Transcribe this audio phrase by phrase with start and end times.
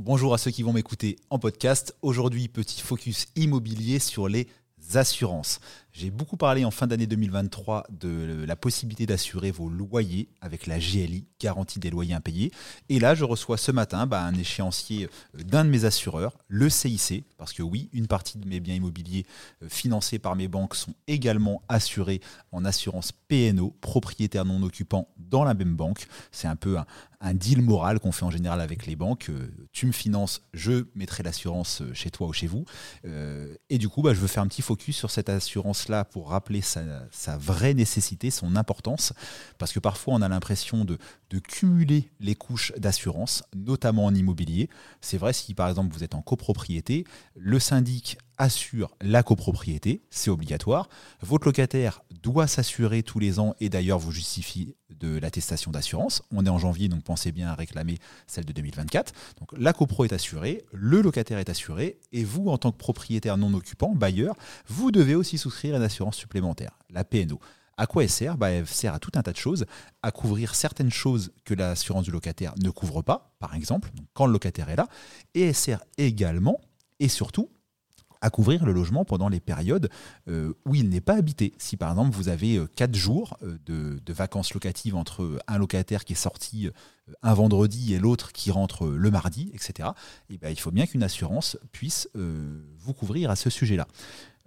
[0.00, 1.94] bonjour à ceux qui vont m'écouter en podcast.
[2.00, 4.48] Aujourd'hui, petit focus immobilier sur les
[4.94, 5.60] assurances.
[5.92, 10.78] J'ai beaucoup parlé en fin d'année 2023 de la possibilité d'assurer vos loyers avec la
[10.78, 12.52] GLI, garantie des loyers impayés.
[12.88, 16.70] Et là, je reçois ce matin bah, un échéancier euh, d'un de mes assureurs, le
[16.70, 19.26] CIC, parce que oui, une partie de mes biens immobiliers
[19.62, 22.20] euh, financés par mes banques sont également assurés
[22.52, 26.06] en assurance PNO, propriétaire non occupant dans la même banque.
[26.30, 29.28] C'est un peu un, deal moral qu'on fait en général avec les banques.
[29.28, 32.64] Euh, tu me finances, je mettrai l'assurance chez toi ou chez vous.
[33.68, 36.30] Et du coup, bah, je veux faire un petit focus sur cette assurance là pour
[36.30, 39.12] rappeler sa, vraie nécessité, son importance,
[39.58, 40.98] parce que parfois on a l'impression de,
[41.38, 44.68] cumuler les couches d'assurance, notamment en immobilier.
[45.00, 47.04] C'est vrai si par exemple vous êtes en copropriété,
[47.36, 50.88] le syndic assure la copropriété, c'est obligatoire.
[51.20, 56.22] Votre locataire doit s'assurer tous les ans et d'ailleurs vous justifie de l'attestation d'assurance.
[56.32, 59.12] On est en janvier, donc pensez bien à réclamer celle de 2024.
[59.38, 63.36] Donc la copro est assurée, le locataire est assuré et vous, en tant que propriétaire
[63.36, 64.34] non occupant, bailleur,
[64.66, 67.38] vous devez aussi souscrire une assurance supplémentaire, la PNO.
[67.76, 68.38] À quoi elle sert?
[68.38, 69.66] Bah, Elle sert à tout un tas de choses,
[70.02, 74.32] à couvrir certaines choses que l'assurance du locataire ne couvre pas, par exemple, quand le
[74.32, 74.88] locataire est là,
[75.34, 76.58] et elle sert également
[77.00, 77.50] et surtout
[78.20, 79.90] à couvrir le logement pendant les périodes
[80.28, 81.54] euh, où il n'est pas habité.
[81.58, 86.04] Si par exemple vous avez euh, quatre jours euh, de, vacances locatives entre un locataire
[86.04, 86.68] qui est sorti
[87.22, 89.90] un vendredi et l'autre qui rentre le mardi, etc.,
[90.28, 93.86] et eh ben, il faut bien qu'une assurance puisse vous couvrir à ce sujet-là.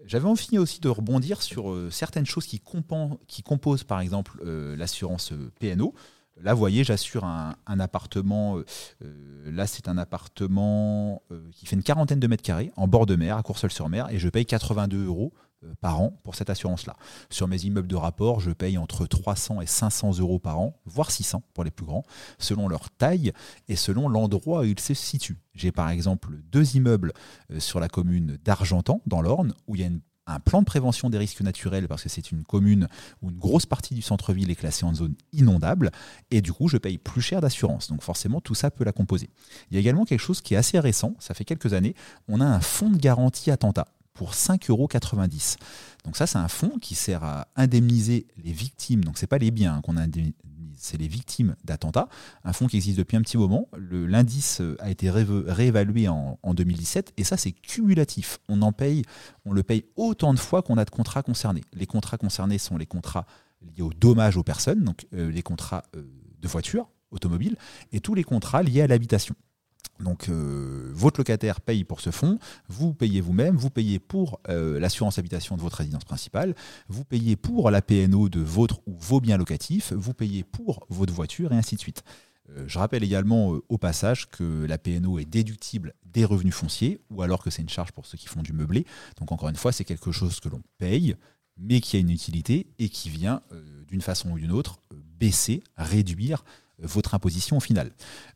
[0.06, 5.96] J'avais envie aussi de rebondir sur certaines choses qui composent par exemple l'assurance PNO.
[6.42, 8.58] Là, vous voyez, j'assure un, appartement.
[8.58, 8.66] Euh,
[9.04, 13.06] euh, là, c'est un appartement euh, qui fait une quarantaine de mètres carrés en bord
[13.06, 15.34] de mer, à Courseul-sur-Mer, et je paye 82 euros
[15.80, 16.98] par an pour cette assurance-là.
[17.30, 21.10] Sur mes immeubles de rapport, je paye entre 300 et 500 euros par an, voire
[21.10, 22.04] 600 pour les plus grands,
[22.38, 23.32] selon leur taille
[23.70, 25.40] et selon l'endroit où ils se situent.
[25.54, 27.14] J'ai par exemple deux immeubles
[27.60, 31.10] sur la commune d'Argentan, dans l'Orne, où il y a une un plan de prévention
[31.10, 32.88] des risques naturels parce que c'est une commune
[33.22, 35.92] où une grosse partie du centre-ville est classée en zone inondable
[36.32, 37.90] et du coup je paye plus cher d'assurance.
[37.90, 39.30] Donc forcément tout ça peut la composer.
[39.70, 41.96] Il y a également quelque chose qui est assez récent, ça fait quelques années,
[42.28, 44.88] on a un fonds de garantie attentat pour 5,90 euros.
[46.06, 49.04] Donc ça, c'est un fonds qui sert à indemniser les victimes.
[49.04, 50.34] Donc ce n'est pas les biens qu'on indemnise,
[50.84, 52.10] c'est les victimes d'attentats.
[52.44, 53.68] Un fonds qui existe depuis un petit moment.
[53.78, 58.40] L'indice a été réévalué en, 2017 et ça, c'est cumulatif.
[58.50, 59.04] On en paye,
[59.46, 61.64] on le paye autant de fois qu'on a de contrats concernés.
[61.74, 63.26] Les contrats concernés sont les contrats
[63.62, 66.04] liés aux dommages aux personnes, donc euh, les contrats euh,
[66.42, 67.56] de voiture, automobile,
[67.92, 69.36] et tous les contrats liés à l'habitation.
[70.00, 74.80] Donc euh, votre locataire paye pour ce fonds, vous payez vous-même, vous payez pour euh,
[74.80, 76.56] l'assurance habitation de votre résidence principale,
[76.88, 81.14] vous payez pour la PNO de votre ou vos biens locatifs, vous payez pour votre
[81.14, 82.04] voiture et ainsi de suite.
[82.50, 87.22] Euh, je rappelle également au passage que la PNO est déductible des revenus fonciers ou
[87.22, 88.86] alors que c'est une charge pour ceux qui font du meublé.
[89.20, 91.16] Donc encore une fois, c'est quelque chose que l'on paye
[91.56, 93.44] mais qui a une utilité et qui vient
[93.88, 94.80] d'une façon ou d'une autre
[95.20, 96.44] baisser, réduire
[96.80, 97.92] votre imposition au final.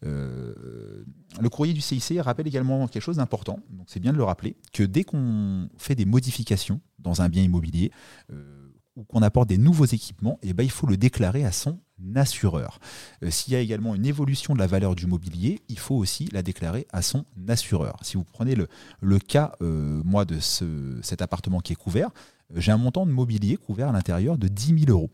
[0.05, 1.03] Euh,
[1.39, 4.55] le courrier du CIC rappelle également quelque chose d'important, donc c'est bien de le rappeler,
[4.73, 7.91] que dès qu'on fait des modifications dans un bien immobilier
[8.31, 11.79] euh, ou qu'on apporte des nouveaux équipements, eh ben, il faut le déclarer à son
[12.15, 12.79] assureur.
[13.23, 16.29] Euh, s'il y a également une évolution de la valeur du mobilier, il faut aussi
[16.31, 17.97] la déclarer à son assureur.
[18.01, 22.09] Si vous prenez le, cas, moi, de ce, cet appartement qui est couvert,
[22.55, 25.09] j'ai un montant de mobilier couvert à l'intérieur de 10 000 euros.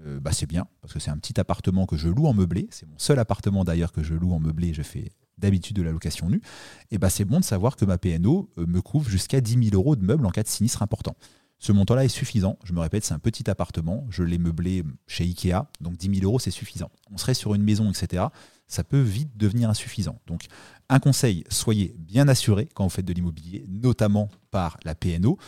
[0.00, 2.68] Euh, bah, c'est bien, parce que c'est un petit appartement que je loue en meublé.
[2.70, 4.74] C'est mon seul appartement d'ailleurs que je loue en meublé.
[4.74, 6.42] Je fais d'habitude de la location nue.
[6.90, 9.74] Et bah, c'est bon de savoir que ma PNO euh, me couvre jusqu'à 10 000
[9.74, 11.16] euros de meubles en cas de sinistre important.
[11.58, 12.58] Ce montant-là est suffisant.
[12.64, 14.06] Je me répète, c'est un petit appartement.
[14.10, 15.66] Je l'ai meublé chez Ikea.
[15.80, 16.90] Donc 10 000 euros, c'est suffisant.
[17.10, 18.24] On serait sur une maison, etc.
[18.66, 20.20] Ça peut vite devenir insuffisant.
[20.26, 20.46] Donc,
[20.88, 25.38] un conseil, soyez bien assuré quand vous faites de l'immobilier, notamment par la PNO,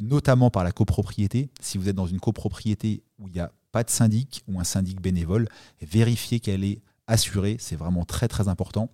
[0.00, 1.50] notamment par la copropriété.
[1.60, 4.64] Si vous êtes dans une copropriété où il y a pas de syndic ou un
[4.64, 5.48] syndic bénévole,
[5.80, 8.90] vérifier qu'elle est assurée, c'est vraiment très très important.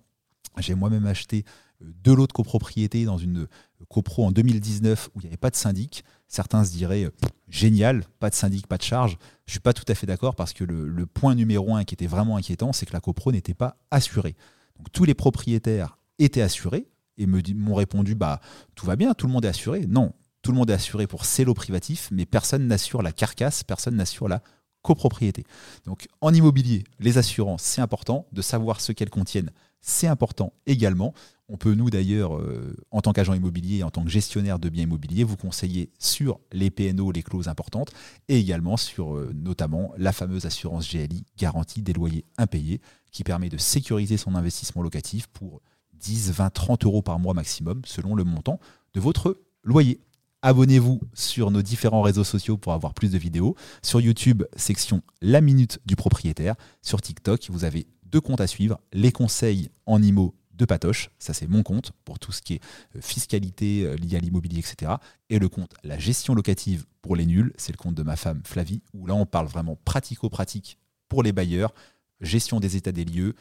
[0.57, 1.43] J'ai moi-même acheté
[1.81, 5.37] euh, deux lots de copropriété dans une euh, copro en 2019 où il n'y avait
[5.37, 6.03] pas de syndic.
[6.27, 7.11] Certains se diraient euh,
[7.49, 9.17] génial, pas de syndic, pas de charge.
[9.45, 11.93] Je ne suis pas tout à fait d'accord parce que le, point numéro un qui
[11.93, 14.35] était vraiment inquiétant, c'est que la copro n'était pas assurée.
[14.77, 16.87] Donc tous les propriétaires étaient assurés
[17.17, 18.41] et m'ont répondu bah
[18.75, 19.85] tout va bien, tout le monde est assuré.
[19.87, 23.63] Non, tout le monde est assuré pour ses lots privatifs, mais personne n'assure la carcasse,
[23.63, 24.41] personne n'assure la
[24.85, 25.45] copropriété.
[25.85, 28.27] Donc en immobilier, les assurances, c'est important.
[28.31, 29.49] De savoir ce qu'elles contiennent,
[29.81, 31.13] c'est important également.
[31.49, 34.83] On peut, nous d'ailleurs, euh, en tant qu'agent immobilier, en tant que gestionnaire de biens
[34.83, 37.91] immobiliers, vous conseiller sur les PNO, les clauses importantes,
[38.29, 42.79] et également sur euh, notamment la fameuse assurance GLI, garantie des loyers impayés,
[43.11, 45.61] qui permet de sécuriser son investissement locatif pour
[45.93, 48.59] 10, 20, 30 euros par mois maximum, selon le montant
[48.93, 49.99] de votre loyer.
[50.45, 53.55] Abonnez-vous sur nos différents réseaux sociaux pour avoir plus de vidéos.
[53.81, 56.53] Sur YouTube, section La Minute du propriétaire.
[56.83, 58.79] Sur TikTok, vous avez deux comptes à suivre.
[58.93, 62.61] Les conseils en IMO de Patoche, ça c'est mon compte pour tout ce qui est
[62.95, 64.91] euh, fiscalité euh, liée à l'immobilier, etc.
[65.31, 68.41] Et le compte La gestion locative pour les nuls, c'est le compte de ma femme
[68.45, 70.77] Flavie, où là on parle vraiment pratico-pratique
[71.09, 71.73] pour les bailleurs,
[72.21, 73.33] gestion des états des lieux,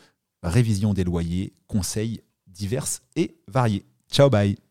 [0.42, 3.84] révision des loyers, conseils divers et variés.
[4.10, 4.63] Ciao, bye